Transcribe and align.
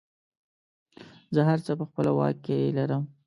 زه 1.33 1.41
هر 1.49 1.59
څه 1.65 1.71
په 1.79 1.83
خپله 1.89 2.11
واک 2.17 2.37
کې 2.45 2.57
لرم. 2.77 3.03